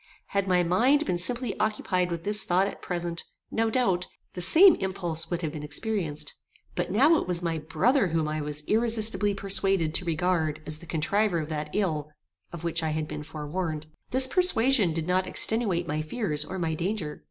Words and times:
Had 0.29 0.47
my 0.47 0.63
mind 0.63 1.05
been 1.05 1.19
simply 1.19 1.55
occupied 1.59 2.09
with 2.09 2.23
this 2.23 2.43
thought 2.43 2.65
at 2.65 2.81
present, 2.81 3.23
no 3.51 3.69
doubt, 3.69 4.07
the 4.33 4.41
same 4.41 4.73
impulse 4.77 5.29
would 5.29 5.43
have 5.43 5.51
been 5.51 5.61
experienced; 5.61 6.33
but 6.73 6.89
now 6.89 7.17
it 7.19 7.27
was 7.27 7.43
my 7.43 7.59
brother 7.59 8.07
whom 8.07 8.27
I 8.27 8.41
was 8.41 8.63
irresistably 8.65 9.35
persuaded 9.35 9.93
to 9.93 10.05
regard 10.05 10.59
as 10.65 10.79
the 10.79 10.87
contriver 10.87 11.37
of 11.39 11.49
that 11.49 11.69
ill 11.73 12.09
of 12.51 12.63
which 12.63 12.81
I 12.81 12.89
had 12.89 13.07
been 13.07 13.21
forewarned. 13.21 13.85
This 14.09 14.25
persuasion 14.25 14.91
did 14.91 15.05
not 15.05 15.27
extenuate 15.27 15.87
my 15.87 16.01
fears 16.01 16.43
or 16.43 16.57
my 16.57 16.73
danger. 16.73 17.19